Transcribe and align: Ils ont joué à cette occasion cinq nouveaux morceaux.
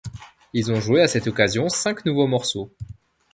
Ils 0.53 0.71
ont 0.71 0.79
joué 0.79 1.03
à 1.03 1.07
cette 1.07 1.27
occasion 1.27 1.69
cinq 1.69 2.05
nouveaux 2.07 2.25
morceaux. 2.25 2.71